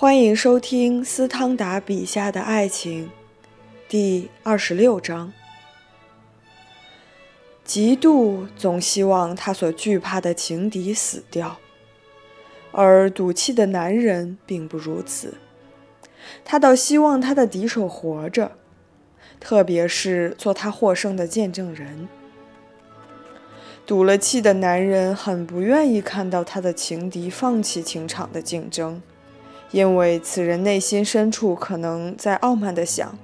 [0.00, 3.10] 欢迎收听斯汤达笔下的爱情，
[3.86, 5.30] 第二十六章。
[7.66, 11.58] 嫉妒总希望他所惧怕的情敌死掉，
[12.72, 15.34] 而赌气的男人并不如此，
[16.46, 18.52] 他倒希望他的敌手活着，
[19.38, 22.08] 特别是做他获胜的见证人。
[23.84, 29.02] 赌了气的男人很不愿意看到他的情敌放弃情场的竞争。
[29.70, 33.16] 因为此人内心深处可能在傲慢地想：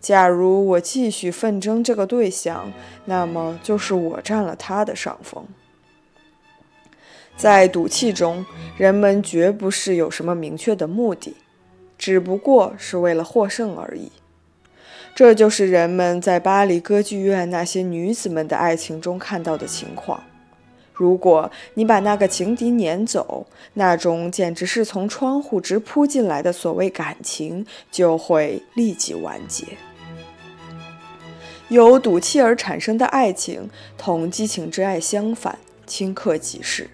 [0.00, 2.72] 假如我继续奋争这个对象，
[3.04, 5.44] 那么就是我占了他的上风。
[7.36, 8.44] 在赌气中，
[8.76, 11.36] 人们绝不是有什么明确的目的，
[11.98, 14.12] 只不过是为了获胜而已。
[15.14, 20.22] 这就是人们在巴黎歌剧院那些女子们的爱情中看到的情况。
[21.00, 29.64] 如果你把那个情敌撵走，那种简直是从窗户直扑进来的所谓感情就会立即完结。
[31.70, 35.58] 由赌气而产生的爱情同激情之爱相反，
[35.88, 36.90] 顷刻即逝。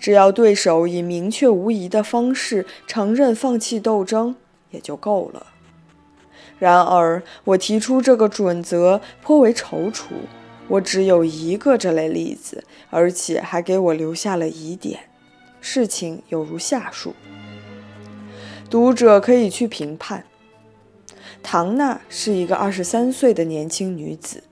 [0.00, 4.36] 只要对手以明确无疑的方式承认放弃斗争，
[4.70, 5.48] 也就够了。
[6.58, 10.04] 然而，我提出这个准则颇为踌躇。
[10.68, 15.00] 我只有一个这类例子，而且还给我留下了疑点。
[15.60, 17.14] 事情有如下述：
[18.70, 20.24] 读者可以去评判。
[21.42, 24.42] 唐娜是一个二十三岁的年轻女子，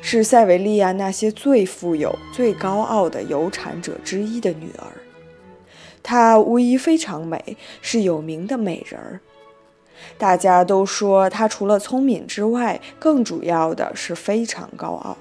[0.00, 4.86] 是塞维利亚那些最富有、最高傲的有产者之一的女儿。
[6.02, 9.20] 她无疑非常美，是有名的美人儿。
[10.18, 15.16] 大家都说她除了聪明之外，更主要的是非常高傲。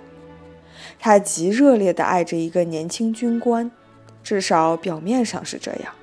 [1.00, 3.72] 他极热烈地爱着一个年轻军官，
[4.22, 5.94] 至少表面上是这样，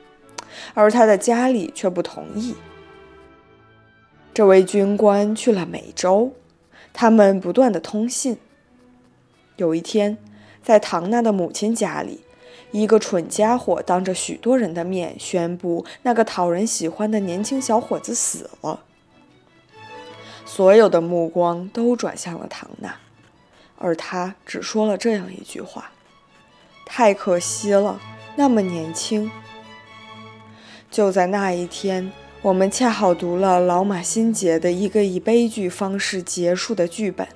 [0.75, 2.57] 而他的家里却不同意。
[4.33, 6.33] 这位军官去了美洲，
[6.93, 8.39] 他们不断的通信。
[9.57, 10.19] 有一天，
[10.63, 12.21] 在唐娜的母亲家里，
[12.71, 18.81] 一个蠢家伙当着许多人的面宣布，那个讨人喜欢的年轻小伙子死了。
[20.45, 22.97] 所有的目光都转向了唐娜。
[23.79, 25.91] 而他只说了这样一句话
[26.87, 28.01] ：“太可惜了，
[28.37, 29.31] 那么年轻。”
[30.91, 32.11] 就在那一天，
[32.43, 37.29] 我们恰好读了老马新杰的一个以悲剧方式结束的剧本，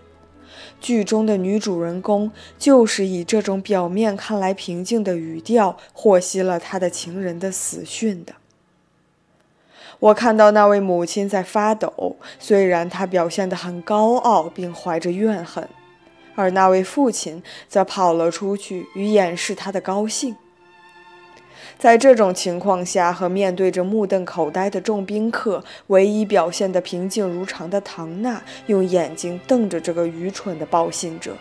[0.80, 8.34] 剧中的女主人公就是以这种表面看来平静的语调获悉了她的情人的死讯的。
[9.98, 15.68] 我看到那位母亲在发抖，虽然她表现得很高傲，并怀着怨恨。
[16.40, 20.34] 而那位父亲则跑了出去，以掩饰他的高兴。
[21.78, 31.36] 在这种情况下，和面对着目瞪口呆的众宾客，唯一表现得平静如常的唐娜，用眼睛瞪着这个愚蠢的报信者，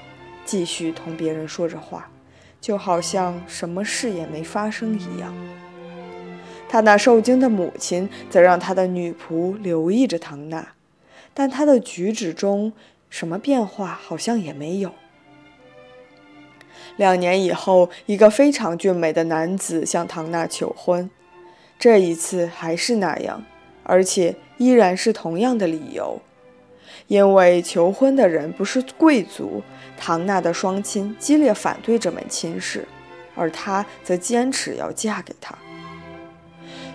[0.45, 2.09] 继续同别人说着话，
[2.61, 5.33] 就好像什么事也没发生一样。
[6.69, 10.69] 他那受惊的母亲则让他的女仆留意着唐娜，
[11.33, 12.71] 但他的举止中。
[13.09, 14.91] 什么变化好像也没有。
[16.97, 21.09] 两年以后，一个非常俊美的男子向唐娜求婚，
[21.77, 23.43] 这一次还是那样，
[23.83, 26.21] 而且依然是同样的理由，
[27.07, 29.63] 因为求婚的人不是贵族。
[29.97, 32.87] 唐娜的双亲激烈反对这门亲事，
[33.35, 35.57] 而她则坚持要嫁给他。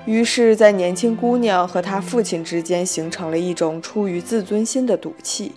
[0.06, 5.52] 于是，在年轻姑娘和她父亲之间形成了一种出于自尊心的赌气。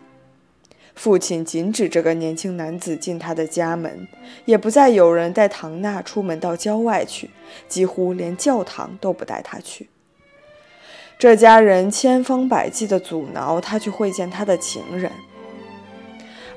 [0.98, 4.08] 父亲禁止这个年轻男子进他的家门，
[4.46, 7.30] 也不再有人带唐娜出门到郊外去，
[7.68, 9.90] 几乎连教堂都不带他去。
[11.20, 15.12] 这家人千方百计地阻挠他去会见他的情人，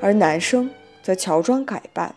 [0.01, 0.71] 而男生
[1.03, 2.15] 则乔装改扮，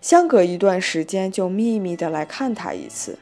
[0.00, 3.18] 相隔一段时间就秘密地来看他一次。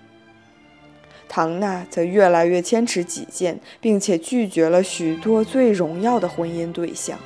[1.28, 7.18] 唐娜则越来越坚持己见，并且拒绝了许多最荣耀的婚姻对象。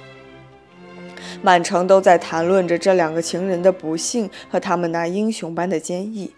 [1.42, 6.34] 满城都在谈论着这两个情人的不幸和他们那英雄般的坚毅。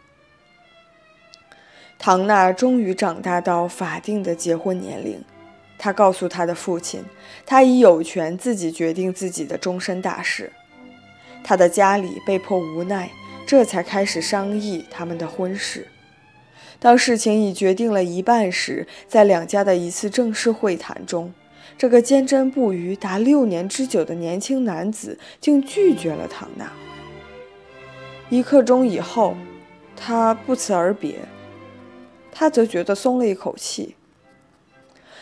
[1.98, 5.24] 唐娜终于长大到法定的结婚年龄，
[5.78, 7.04] 她告诉她的父亲，
[7.46, 10.52] 她已有权自己决定自己的终身大事。
[11.44, 13.10] 她的家里被迫无奈，
[13.46, 15.88] 这才开始商议他们的婚事。
[16.78, 21.32] 当事情已决定了一半时，在两家的一次正式会谈中。
[21.76, 26.72] 这个坚贞不渝达六年之久的年轻男子竟拒绝了唐娜。
[28.28, 29.36] 一刻钟以后，
[29.96, 31.16] 他不辞而别。
[32.30, 33.94] 他则觉得松了一口气，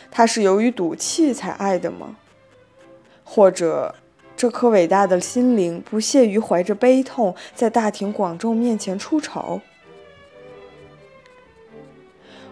[0.09, 2.15] 他是由于赌气才爱的吗？
[3.25, 3.95] 或者，
[4.37, 9.59] 这颗伟大的心灵不屑于怀着悲痛在大庭广众面前出丑？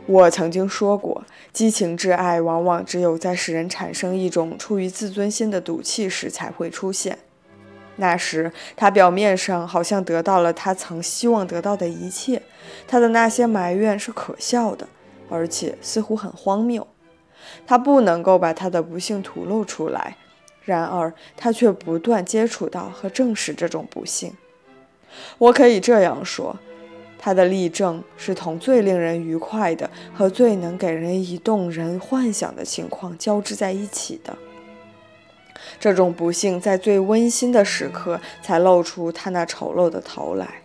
[0.09, 1.23] 我曾经说过，
[1.53, 7.19] 激情之爱往往只有在使人产生一种出于自尊心的赌气时才会出现。
[7.97, 12.41] 那时，他表面上好像得到了他曾希望得到的一切，
[12.87, 14.87] 他的那些埋怨是可笑的，
[15.29, 16.87] 而且似乎很荒谬。
[17.67, 20.17] 他不能够把他的不幸吐露出来，
[20.63, 24.33] 然而他却不断接触到和证实这种不幸。
[25.37, 26.57] 我可以这样说，
[27.21, 34.37] 他的例证是同最令人愉快的和最能给人以动人幻想的情况交织在一起的。
[35.79, 40.61] 这种不幸在最温馨的时刻才露出他那丑陋的头来，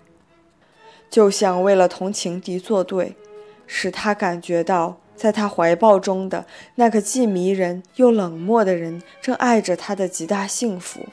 [1.10, 3.16] 就像为了同情敌作对，
[3.66, 6.46] 使他感觉到在他怀抱中的
[6.76, 11.06] 那个既迷人又冷漠的人正爱着他的极大幸福，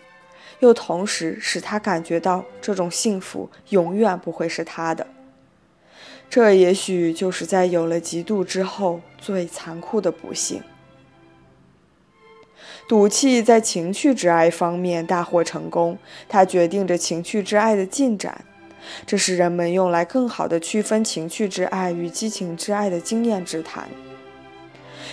[0.60, 5.06] 又同时使他感觉到这种幸福永远不会是他的。
[6.32, 10.64] 这也许就是在有了嫉妒之后最残酷的不幸。
[12.88, 15.98] 赌气在情趣之爱方面大获成功，
[16.30, 18.46] 它决定着情趣之爱的进展。
[19.06, 23.90] 这是人们用来更好地区分情趣之爱与激情之爱的经验之谈。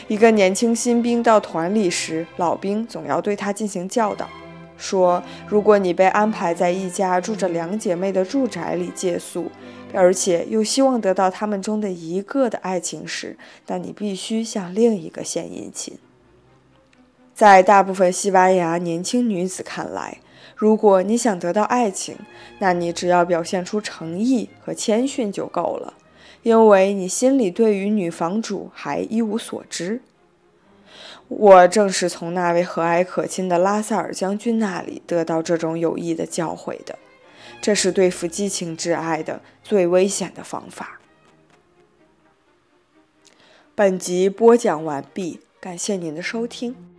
[0.07, 4.29] 一个年轻新兵到团里时，老兵总要对他进行教导，
[4.77, 9.51] 说：如果你被安排在一家住着两姐妹的住宅里借宿，
[9.93, 13.37] 而且又希望得到他们中的一个的爱情时，
[13.67, 15.99] 那你必须向另一个献殷勤。
[17.35, 20.19] 在大部分西班牙年轻女子看来，
[20.57, 22.17] 如果你想得到爱情，
[22.59, 25.95] 那你只要表现出诚意和谦逊就够了，
[26.43, 30.01] 因为你心里对于女房主还一无所知。
[31.29, 36.99] 我正是从那位和蔼可亲的拉塞尔将军那里得到这种有益的教诲的。
[37.61, 41.01] 这是对付激情挚爱的最危险的方法。
[43.75, 46.98] 本集播讲完毕，感谢您的收听。